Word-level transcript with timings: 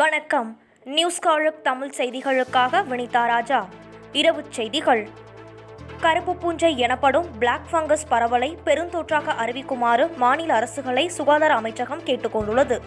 வணக்கம். 0.00 0.60
நியூஸ் 0.84 1.18
காலுக் 1.18 1.64
தமிழ் 1.64 1.92
செய்திகளுக்காக 1.96 2.84
வினிதா 2.84 3.26
ராஜா. 3.26 3.66
இரவுச் 4.12 4.50
செய்திகள். 4.50 5.08
கருப்பு 6.00 6.36
பூஞ்சை 6.36 6.78
எனப்படும் 6.78 7.38
பிளாக் 7.38 7.60
ஃபங்கஸ் 7.72 8.06
பரவலை 8.10 8.56
பெருந்தொற்றாக 8.64 9.32
அறிவிக்குமாறு 9.32 10.16
மாநில 10.16 10.58
அரசுகளை 10.58 11.06
சுகாதார 11.06 11.54
அமைச்சகம் 11.54 12.00
கேட்டுக்கொண்டுள்ளது. 12.00 12.80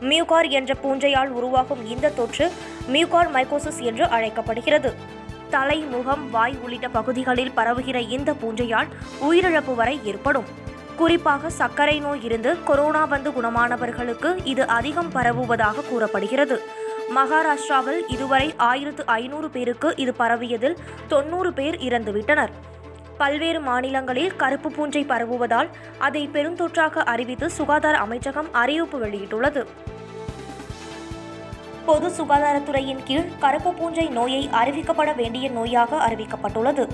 மியூகார் 0.00 0.46
என்ற 0.46 0.74
பூஞ்சையால் 0.74 1.28
உருவாகும் 1.28 1.86
இந்த 1.86 2.08
தொற்று 2.08 2.52
மியூகார் 2.86 3.32
மைக்கோசிஸ் 3.32 3.80
என்று 3.80 4.08
அழைக்கப்படுகிறது. 4.08 4.94
தலை 5.50 5.78
முகம் 5.78 6.30
வாய் 6.30 6.58
உள்ளிட்ட 6.62 6.88
பகுதிகளில் 6.88 7.52
பரவுகிற 7.56 8.08
இந்த 8.08 8.32
பூஞ்சையால் 8.32 8.88
உயிரிழப்பு 9.30 9.74
வரை 9.74 10.00
ஏற்படும். 10.04 10.44
குறிப்பாக 10.98 11.50
சர்க்கரை 11.50 12.00
நோய் 12.00 12.24
இருந்து 12.24 12.62
கொரோனா 12.64 13.04
வந்து 13.04 13.30
குணமானவர்களுக்கு 13.30 14.30
இது 14.44 14.66
அதிகம் 14.66 15.10
பரவுவதாக 15.12 15.80
கூறப்படுகிறது. 15.80 16.56
மகாராஷ்டிராவில் 17.14 18.00
இதுவரை 18.08 18.54
ஆயிரத்து 18.56 19.06
ஐநூறு 19.06 19.50
பேருக்கு 19.50 19.94
இது 19.96 20.14
பரவியதில் 20.18 20.76
தொண்ணூறு 21.08 21.52
பேர் 21.52 21.76
இறந்துவிட்டனர். 21.76 22.52
பல்வேறு 23.18 23.60
மாநிலங்களில் 23.60 24.36
கருப்பு 24.36 24.70
பூஞ்சை 24.70 25.04
பரவுவதால் 25.04 25.68
அதை 25.98 26.28
பெருந்தொற்றாக 26.32 27.04
அறிவித்து 27.04 27.50
சுகாதார 27.50 27.96
அமைச்சகம் 27.96 28.52
அறிவிப்பு 28.52 28.98
வெளியிட்டுள்ளது. 29.06 29.66
பொது 31.88 32.08
சுகாதாரத்துறையின் 32.16 33.02
கீழ் 33.08 33.28
கருப்பு 33.42 33.70
பூஞ்சை 33.76 34.04
நோயை 34.16 34.40
அறிவிக்கப்பட 34.60 35.10
வேண்டிய 35.20 35.46
நோயாக 35.58 36.00
அறிவிக்கப்பட்டுள்ளது. 36.06 36.84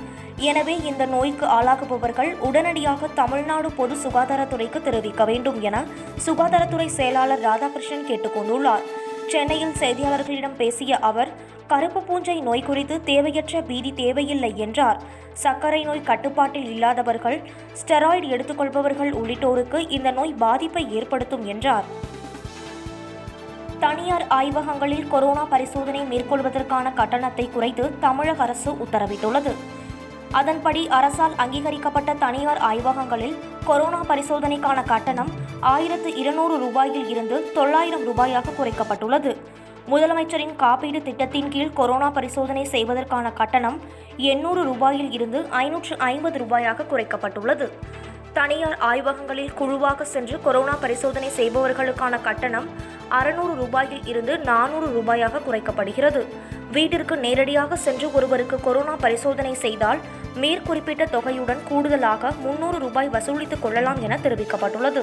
எனவே 0.49 0.75
இந்த 0.91 1.05
நோய்க்கு 1.15 1.47
ஆளாகுபவர்கள் 1.57 2.31
உடனடியாக 2.49 3.09
தமிழ்நாடு 3.21 3.71
பொது 3.79 3.97
சுகாதாரத்துறைக்கு 4.05 4.81
தெரிவிக்க 4.89 5.25
வேண்டும் 5.31 5.59
என 5.69 5.83
சுகாதாரத்துறை 6.27 6.89
செயலாளர் 6.99 7.45
ராதாகிருஷ்ணன் 7.49 8.07
கேட்டுக்கொண்டுள்ளார். 8.11 8.85
சென்னையில் 9.33 9.77
செய்தியாளர்களிடம் 9.83 10.57
பேசிய 10.63 11.01
அவர் 11.11 11.33
கருப்பு 11.73 12.01
பூஞ்சை 12.09 12.39
நோய் 12.49 12.67
குறித்து 12.71 12.97
தேவையற்ற 13.11 13.63
பீதி 13.69 13.93
தேவையில்லை 14.03 14.53
என்றார். 14.65 14.99
சர்க்கரை 15.45 15.83
நோய் 15.91 16.09
கட்டுப்பாட்டில் 16.11 16.69
இல்லாதவர்கள் 16.75 17.39
ஸ்டெராய்டு 17.81 18.27
எடுத்துக்கொள்பவர்கள் 18.35 19.13
உள்ளிட்டோருக்கு 19.21 19.79
இந்த 19.99 20.09
நோய் 20.19 20.41
பாதிப்பை 20.45 20.87
ஏற்படுத்தும் 20.99 21.47
என்றார். 21.55 21.89
தனியார் 23.81 24.27
ஆய்வகங்களில் 24.29 25.09
கொரோனா 25.09 25.45
பரிசோதனை 25.45 26.01
மேற்கொள்வதற்கான 26.01 26.95
கட்டணத்தை 26.95 27.51
குறைத்து 27.53 27.99
தமிழக 27.99 28.43
அரசு 28.43 28.73
உத்தரவிட்டுள்ளது. 28.73 29.53
அதன்படி 30.33 30.89
அரசால் 30.89 31.33
அங்கீகரிக்கப்பட்ட 31.37 32.15
தனியார் 32.15 32.59
ஆய்வகங்களில் 32.59 33.37
கொரோனா 33.65 34.01
பரிசோதனைக்கான 34.01 34.85
கட்டணம் 34.85 35.31
ஆயிரத்து 35.61 36.15
இருநூறு 36.15 36.57
ரூபாயில் 36.65 37.09
இருந்து 37.09 37.53
தொள்ளாயிரம் 37.53 38.07
ரூபாயாக 38.09 38.45
குறைக்கப்பட்டுள்ளது. 38.59 39.37
முதலமைச்சரின் 39.89 40.57
காப்பீடு 40.57 41.03
திட்டத்தின் 41.03 41.49
கீழ் 41.49 41.73
கொரோனா 41.73 42.11
பரிசோதனை 42.11 42.65
செய்வதற்கான 42.65 43.33
கட்டணம் 43.33 43.81
எண்ணூறு 44.17 44.65
ரூபாயில் 44.65 45.11
இருந்து 45.11 45.47
ஐநூற்று 45.51 45.99
ஐம்பது 45.99 46.39
ரூபாயாக 46.39 46.87
குறைக்கப்பட்டுள்ளது. 46.91 47.69
தனியார் 48.33 48.79
ஆய்வகங்களில் 48.79 49.53
குழுவாக 49.53 50.05
சென்று 50.05 50.43
கொரோனா 50.43 50.73
பரிசோதனை 50.81 51.29
செய்பவர்களுக்கான 51.37 52.23
கட்டணம் 52.23 52.69
அறுநூறு 53.19 53.55
ரூபாயில் 53.63 54.07
இருந்து 54.13 54.35
நானூறு 54.51 54.87
ரூபாயாக 54.97 55.41
குறைக்கப்படுகிறது. 55.47 56.21
வீட்டிற்கு 56.73 57.17
நேரடியாக 57.17 57.77
சென்று 57.77 58.07
ஒருவருக்கு 58.13 58.57
கொரோனா 58.61 58.95
பரிசோதனை 59.01 59.55
செய்தால் 59.65 60.01
மேற்குறிப்பிட்ட 60.35 61.05
தொகையுடன் 61.17 61.63
கூடுதலாக 61.69 62.33
முன்னூறு 62.45 62.79
ரூபாய் 62.79 63.09
வசூலித்துக் 63.09 63.63
கொள்ளலாம் 63.63 64.01
என 64.03 64.19
தெரிவிக்கப்பட்டுள்ளது. 64.23 65.03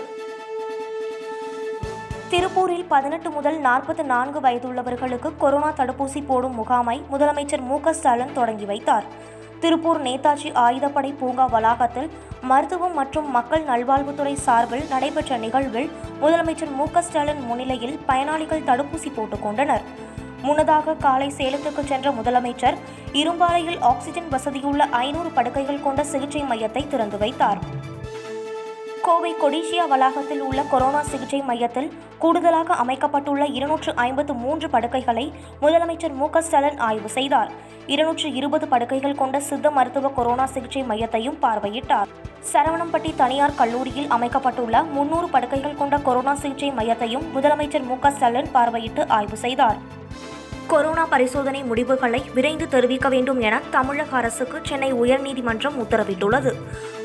திருப்பூரில் 2.30 2.86
பதினெட்டு 2.88 3.30
முதல் 3.30 3.58
நாற்பத்தி 3.62 4.04
நான்கு 4.04 4.40
வயதுள்ளவர்களுக்கு 4.40 5.30
கொரோனா 5.38 5.70
தடுப்பூசி 5.78 6.22
போடும் 6.28 6.56
முகாமை 6.56 6.98
முதலமைச்சர் 7.12 7.68
மு 7.70 7.80
க 7.80 7.94
ஸ்டாலின் 7.94 8.34
தொடங்கி 8.34 8.66
வைத்தார். 8.66 9.08
திருப்பூர் 9.62 10.02
நேதாஜி 10.02 10.50
ஆயுதப்படை 10.66 11.10
பூங்கா 11.20 11.46
வளாகத்தில் 11.46 12.10
மருத்துவம் 12.42 12.94
மற்றும் 12.94 13.28
மக்கள் 13.32 13.64
நல்வாழ்வுத்துறை 13.64 14.34
சார்பில் 14.34 14.88
நடைபெற்ற 14.90 15.38
நிகழ்வில் 15.38 15.90
முதலமைச்சர் 16.22 16.74
மு 16.76 16.86
க 16.92 17.02
ஸ்டாலின் 17.02 17.42
முன்னிலையில் 17.42 18.00
பயனாளிகள் 18.06 18.68
தடுப்பூசி 18.70 19.10
போட்டுக் 19.16 19.44
கொண்டனர். 19.44 19.84
முன்னதாக 20.42 20.94
காலை 20.94 21.28
சேலத்துக்கு 21.38 21.84
சென்ற 21.84 22.10
முதலமைச்சர் 22.12 22.78
இரும்பாலையில் 23.14 23.80
ஆக்சிஜன் 23.80 24.30
வசதியுள்ள 24.30 24.88
ஐநூறு 24.90 25.30
படுக்கைகள் 25.30 25.84
கொண்ட 25.84 26.04
சிகிச்சை 26.04 26.42
மையத்தை 26.42 26.88
திறந்து 26.88 27.18
வைத்தார். 27.18 27.62
கோவை 29.06 29.36
கொடிஷியா 29.42 29.88
வளாகத்தில் 29.88 30.42
உள்ள 30.42 30.62
கொரோனா 30.72 31.02
சிகிச்சை 31.02 31.40
மையத்தில் 31.42 31.88
கூடுதலாக 32.20 32.74
அமைக்கப்பட்டுள்ள 32.74 33.46
இருநூற்று 33.46 33.96
ஐம்பத்து 33.96 34.34
மூன்று 34.34 34.70
படுக்கைகளை 34.70 35.34
முதலமைச்சர் 35.62 36.14
மு 36.14 36.28
ஸ்டாலின் 36.40 36.78
ஆய்வு 36.78 37.10
செய்தார். 37.10 37.52
இருநூற்று 37.88 38.34
இருபது 38.34 38.68
படுக்கைகள் 38.68 39.16
கொண்ட 39.16 39.40
சித்த 39.40 39.72
மருத்துவ 39.72 40.10
கொரோனா 40.10 40.46
சிகிச்சை 40.46 40.84
மையத்தையும் 40.84 41.40
பார்வையிட்டார். 41.42 42.12
சரவணம்பட்டி 42.54 43.16
தனியார் 43.16 43.56
கல்லூரியில் 43.56 44.10
அமைக்கப்பட்டுள்ள 44.10 44.84
முன்னூறு 44.84 45.30
படுக்கைகள் 45.30 45.80
கொண்ட 45.82 45.98
கொரோனா 45.98 46.36
சிகிச்சை 46.36 46.72
மையத்தையும் 46.72 47.26
முதலமைச்சர் 47.36 47.84
மு 47.84 47.98
ஸ்டாலின் 48.12 48.54
பார்வையிட்டு 48.54 49.10
ஆய்வு 49.10 49.38
செய்தார். 49.38 49.80
கொரோனா 50.68 51.06
பரிசோதனை 51.06 51.64
முடிவுகளை 51.64 52.20
விரைந்து 52.34 52.68
தெரிவிக்க 52.68 53.10
வேண்டும் 53.10 53.40
என 53.40 53.62
தமிழக 53.72 54.18
அரசுக்கு 54.18 54.60
சென்னை 54.64 54.94
உயர்நீதிமன்றம் 54.94 55.80
உத்தரவிட்டுள்ளது. 55.84 56.52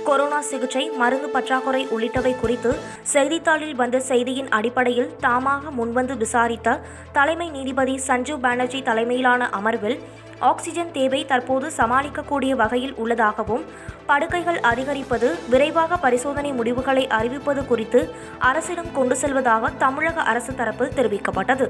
கொரோனா 0.06 0.38
சிகிச்சை 0.40 0.82
மருந்து 0.90 1.28
பற்றாக்குறை 1.28 1.80
உள்ளிட்டவை 1.94 2.32
குறித்து 2.40 2.70
செய்தித்தாளில் 3.12 3.74
வந்த 3.74 3.96
செய்தியின் 4.00 4.50
அடிப்படையில் 4.50 5.10
தாமாக 5.20 5.70
முன்வந்து 5.78 6.14
விசாரித்த 6.16 6.78
தலைமை 7.12 7.48
நீதிபதி 7.50 7.94
சஞ்சீவ் 8.06 8.40
பானர்ஜி 8.40 8.80
தலைமையிலான 8.82 9.48
அமர்வில் 9.58 9.98
ஆக்சிஜன் 10.40 10.92
தேவை 10.92 11.20
தற்போது 11.24 11.66
சமாளிக்கக்கூடிய 11.76 12.52
வகையில் 12.52 12.94
உள்ளதாகவும் 12.94 13.64
படுக்கைகள் 14.06 14.60
அதிகரிப்பது 14.60 15.30
விரைவாக 15.48 15.96
பரிசோதனை 15.96 16.52
முடிவுகளை 16.52 17.06
அறிவிப்பது 17.18 17.64
குறித்து 17.66 18.02
அரசிடம் 18.50 18.92
கொண்டு 18.92 19.16
செல்வதாக 19.16 19.70
தமிழக 19.84 20.20
அரசு 20.32 20.52
தரப்பில் 20.52 20.96
தெரிவிக்கப்பட்டது. 20.98 21.68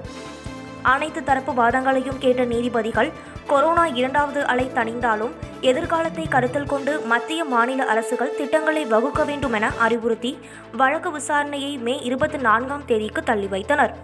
அனைத்து 0.82 1.20
தரப்பு 1.24 1.52
வாதங்களையும் 1.52 2.18
கேட்ட 2.18 2.42
நீதிபதிகள் 2.44 3.12
கொரோனா 3.46 3.86
இரண்டாவது 3.86 4.46
அலை 4.46 4.70
தணிந்தாலும் 4.74 5.32
எதிர்காலத்தை 5.60 6.28
கருத்தில் 6.28 6.66
கொண்டு 6.66 7.00
மத்திய 7.00 7.44
மாநில 7.44 7.84
அரசுகள் 7.84 8.34
திட்டங்களை 8.36 8.84
வகுக்க 8.84 9.24
வேண்டும் 9.24 9.52
என 9.52 9.70
அறிவுறுத்தி 9.88 10.38
வழக்கு 10.76 11.10
விசாரணையை 11.18 11.78
மே 11.78 11.98
இருபத்தி 11.98 12.38
நான்காம் 12.38 12.84
தேதிக்கு 12.86 13.22
தள்ளி 13.22 13.46
வைத்தனர். 13.46 13.94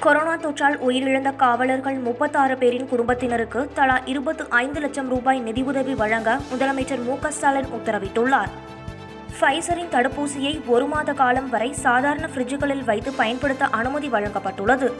கொரோனா 0.00 0.34
தொற்றால் 0.34 0.76
உயிரிழந்த 0.88 1.36
காவலர்கள் 1.36 1.98
முப்பத்தாறு 1.98 2.58
பேரின் 2.58 2.88
குடும்பத்தினருக்கு 2.88 3.70
தலா 3.74 3.98
இருபத்து 4.04 4.46
ஐந்து 4.50 4.80
லட்சம் 4.80 5.08
ரூபாய் 5.08 5.40
நிதியுதவி 5.40 5.94
வழங்க 5.94 6.38
முதலமைச்சர் 6.52 7.04
மு 7.04 7.16
ஸ்டாலின் 7.28 7.72
உத்தரவிட்டுள்ளார். 7.78 8.52
ஃபைசரின் 9.40 9.92
தடுப்பூசியை 9.92 10.66
ஒரு 10.66 10.86
மாத 10.86 11.12
காலம் 11.12 11.50
வரை 11.50 11.72
சாதாரண 11.72 12.28
ஃப்ரிட்ஜுகளில் 12.34 12.84
வைத்து 12.84 13.12
பயன்படுத்த 13.12 13.64
அனுமதி 13.64 14.08
வழங்கப்பட்டுள்ளது. 14.08 14.92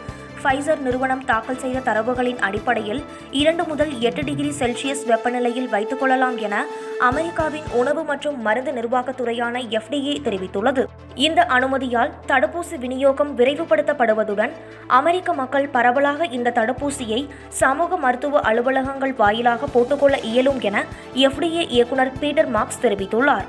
ஃபைசர் 0.45 0.81
நிறுவனம் 0.87 1.25
தாக்கல் 1.25 1.61
செய்த 1.65 1.79
தரவுகளின் 1.89 2.41
அடிப்படையில் 2.47 3.03
இரண்டு 3.43 3.65
முதல் 3.65 3.93
எட்டு 4.01 4.25
டிகிரி 4.25 4.51
செல்சியஸ் 4.59 5.05
வெப்பநிலையில் 5.11 5.69
வைத்துக் 5.69 6.01
கொள்ளலாம் 6.01 6.37
என 6.37 6.55
அமெரிக்காவின் 6.99 7.69
உணவு 7.73 8.05
மற்றும் 8.05 8.37
மருந்து 8.43 8.73
நிர்வாகத்துறையான 8.73 9.63
எஃப்டிஏ 9.79 10.15
தெரிவித்துள்ளது. 10.27 10.85
இந்த 11.27 11.41
அனுமதியால் 11.57 12.13
தடுப்பூசி 12.27 12.79
விநியோகம் 12.79 13.33
விரைவுபடுத்தப்படுவதுடன் 13.39 14.55
அமெரிக்க 15.01 15.33
மக்கள் 15.33 15.69
பரவலாக 15.69 16.27
இந்த 16.39 16.55
தடுப்பூசியை 16.61 17.21
சமூக 17.63 17.97
மருத்துவ 17.97 18.41
அலுவலகங்கள் 18.41 19.15
வாயிலாக 19.17 19.67
போட்டுக்கொள்ள 19.67 20.17
இயலும் 20.31 20.61
என 20.61 20.85
எஃப்டிஏ 21.27 21.65
இயக்குநர் 21.77 22.13
பீட்டர் 22.21 22.49
மார்க்ஸ் 22.49 22.83
தெரிவித்துள்ளார். 22.83 23.49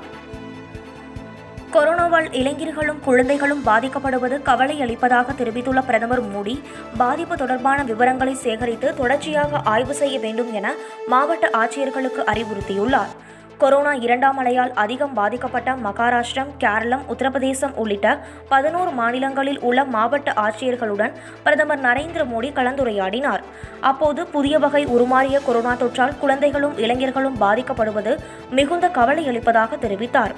கொரோனாவால் 1.74 2.28
இளைஞர்களும் 2.32 3.00
குழந்தைகளும் 3.04 3.62
பாதிக்கப்படுவது 3.66 4.42
கவலை 4.42 4.80
அளிப்பதாக 4.80 5.32
தெரிவித்துள்ள 5.32 5.80
பிரதமர் 5.80 6.22
மோடி 6.34 6.54
பாதிப்பு 6.96 7.36
தொடர்பான 7.36 7.82
விவரங்களை 7.82 8.34
சேகரித்து 8.34 8.94
தொடர்ச்சியாக 8.94 9.60
ஆய்வு 9.64 9.94
செய்ய 9.94 10.18
வேண்டும் 10.18 10.52
என 10.52 10.74
மாவட்ட 11.06 11.50
ஆட்சியர்களுக்கு 11.62 12.22
அறிவுறுத்தியுள்ளார். 12.32 13.12
கொரோனா 13.58 13.92
இரண்டாம் 14.06 14.38
அலையால் 14.38 14.72
அதிகம் 14.74 15.12
பாதிக்கப்பட்ட 15.12 15.74
மகாராஷ்டிரம் 15.84 16.50
கேரளம் 16.58 17.04
உத்தரப்பிரதேசம் 17.12 17.74
உள்ளிட்ட 17.74 18.08
பதினோரு 18.48 18.90
மாநிலங்களில் 18.90 19.60
உள்ள 19.60 19.84
மாவட்ட 19.84 20.32
ஆட்சியர்களுடன் 20.32 21.14
பிரதமர் 21.42 21.80
நரேந்திர 21.80 22.24
மோடி 22.32 22.50
கலந்துரையாடினார். 22.58 23.44
அப்போது 23.80 24.26
புதிய 24.26 24.58
வகை 24.58 24.86
உருமாறிய 24.86 25.38
கொரோனா 25.46 25.72
தொற்றால் 25.74 26.18
குழந்தைகளும் 26.18 26.78
இளைஞர்களும் 26.78 27.40
பாதிக்கப்படுவது 27.40 28.14
மிகுந்த 28.50 28.88
கவலை 28.88 29.26
அளிப்பதாக 29.26 29.76
தெரிவித்தார். 29.76 30.36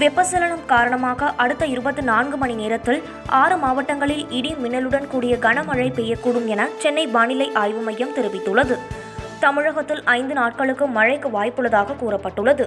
வெப்பசலனம் 0.00 0.64
காரணமாக 0.72 1.28
அடுத்த 1.42 1.64
இருபத்தி 1.74 2.02
நான்கு 2.08 2.36
மணி 2.40 2.54
நேரத்தில் 2.60 2.98
ஆறு 3.38 3.56
மாவட்டங்களில் 3.62 4.24
இடி 4.38 4.52
மின்னலுடன் 4.62 5.08
கூடிய 5.12 5.34
கனமழை 5.44 5.86
பெய்யக்கூடும் 5.96 6.46
என 6.54 6.66
சென்னை 6.82 7.04
வானிலை 7.14 7.48
ஆய்வு 7.62 7.80
மையம் 7.86 8.12
தெரிவித்துள்ளது. 8.18 8.76
தமிழகத்தில் 9.40 10.02
ஐந்து 10.18 10.34
நாட்களுக்கு 10.34 10.86
மழைக்கு 10.98 11.28
வாய்ப்புள்ளதாக 11.36 11.96
கூறப்பட்டுள்ளது. 12.02 12.64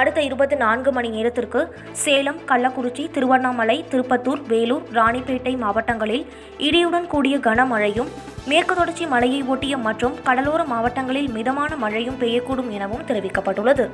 அடுத்த 0.00 0.18
இருபத்தி 0.28 0.56
நான்கு 0.64 0.92
மணி 0.96 1.08
நேரத்திற்கு 1.16 1.62
சேலம் 2.04 2.40
கள்ளக்குறிச்சி 2.50 3.04
திருவண்ணாமலை 3.16 3.78
திருப்பத்தூர் 3.94 4.42
வேலூர் 4.52 4.86
ராணிப்பேட்டை 4.98 5.54
மாவட்டங்களில் 5.64 6.24
இடியுடன் 6.68 7.10
கூடிய 7.14 7.36
கனமழையும் 7.48 8.12
மேற்கு 8.50 8.74
தொடர்ச்சி 8.74 9.06
மலையை 9.14 9.42
ஒட்டிய 9.54 9.76
மற்றும் 9.88 10.16
கடலோர 10.28 10.64
மாவட்டங்களில் 10.74 11.32
மிதமான 11.38 11.76
மழையும் 11.76 12.20
பெய்யக்கூடும் 12.20 12.72
எனவும் 12.78 13.06
தெரிவிக்கப்பட்டுள்ளது. 13.08 13.86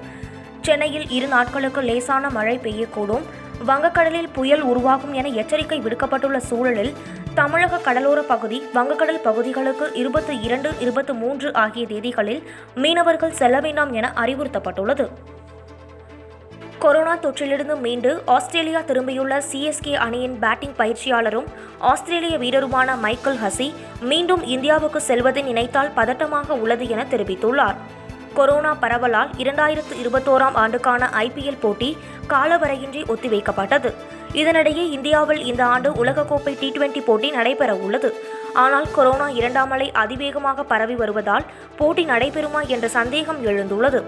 சென்னையில் 0.67 1.09
இரு 1.09 1.27
நாட்களுக்கு 1.27 1.81
லேசான 1.81 2.31
மழை 2.31 2.57
பெய்யக்கூடும். 2.63 3.25
வங்கக்கடலில் 3.67 4.29
புயல் 4.33 4.63
உருவாகும் 4.63 5.13
என 5.13 5.29
எச்சரிக்கை 5.41 5.79
விடுக்கப்பட்டுள்ள 5.81 6.37
சூழலில் 6.37 6.93
தமிழக 7.35 7.79
கடலோர 7.79 8.23
பகுதி 8.23 8.59
வங்கக்கடல் 8.75 9.21
பகுதிகளுக்கு 9.27 9.87
இருபத்தி 9.95 10.35
இரண்டு 10.41 10.71
இருபத்தி 10.81 11.13
மூன்று 11.13 11.53
ஆகிய 11.53 11.87
தேதிகளில் 11.87 12.43
மீனவர்கள் 12.75 13.39
செல்ல 13.41 13.61
வேண்டாம் 13.61 13.93
என 13.93 14.13
அறிவுறுத்தப்பட்டுள்ளது. 14.17 15.07
கொரோனா 16.79 17.15
தொற்றிலிருந்து 17.17 17.75
மீண்டு 17.81 18.23
ஆஸ்திரேலியா 18.27 18.81
திரும்பியுள்ள 18.81 19.35
சிஎஸ்கே 19.53 19.93
அணியின் 20.07 20.39
பேட்டிங் 20.39 20.77
பயிற்சியாளரும் 20.79 21.49
ஆஸ்திரேலிய 21.79 22.39
வீரருமான 22.39 22.99
மைக்கேல் 22.99 23.41
ஹசி 23.45 23.69
மீண்டும் 24.01 24.45
இந்தியாவுக்கு 24.55 25.01
செல்வதை 25.01 25.43
நினைத்தால் 25.43 25.95
பதட்டமாக 25.97 26.59
உள்ளது 26.63 26.89
என 26.89 27.05
தெரிவித்துள்ளார். 27.11 27.79
கொரோனா 28.33 28.77
பரவலால் 28.81 29.31
இரண்டாயிரத்து 29.37 29.95
இருபத்தோராம் 30.03 30.55
ஆண்டுக்கான 30.55 31.09
ஐபிஎல் 31.15 31.61
போட்டி 31.61 31.97
காலவரையின்றி 32.29 33.03
ஒத்திவைக்கப்பட்டது. 33.15 33.93
இதனிடையே 34.33 34.85
இந்தியாவில் 34.91 35.43
இந்த 35.45 35.65
ஆண்டு 35.65 35.91
உலகக்கோப்பை 36.05 36.59
டி 36.59 36.69
டுவெண்டி 36.71 37.01
போட்டி 37.05 37.31
நடைபெற 37.31 37.75
உள்ளது 37.75 38.11
ஆனால் 38.53 38.91
கொரோனா 38.91 39.29
இரண்டாம் 39.29 39.71
அலை 39.71 39.93
அதிவேகமாக 39.93 40.63
பரவி 40.63 40.95
வருவதால் 40.95 41.49
போட்டி 41.77 42.05
நடைபெறுமா 42.05 42.67
என்ற 42.67 42.89
சந்தேகம் 42.89 43.45
எழுந்துள்ளது. 43.47 44.03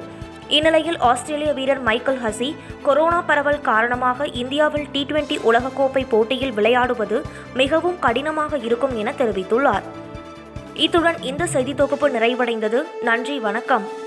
இந்நிலையில் 0.48 0.98
ஆஸ்திரேலிய 0.98 1.52
வீரர் 1.52 1.82
மைக்கேல் 1.82 2.22
ஹசி 2.24 2.56
கொரோனா 2.82 3.20
பரவல் 3.20 3.60
காரணமாக 3.60 4.26
இந்தியாவில் 4.26 4.88
டி 4.92 5.06
டுவெண்டி 5.10 5.38
உலகக்கோப்பை 5.50 6.04
போட்டியில் 6.08 6.52
விளையாடுவது 6.52 7.22
மிகவும் 7.54 7.98
கடினமாக 7.98 8.58
இருக்கும் 8.58 8.96
என 8.96 9.12
தெரிவித்துள்ளார். 9.18 9.82
இத்துடன் 10.74 11.22
இந்த 11.22 11.46
செய்தி 11.46 11.74
தொகுப்பு 11.74 12.08
நிறைவடைந்தது. 12.08 12.82
நன்றி 13.02 13.38
வணக்கம். 13.38 14.02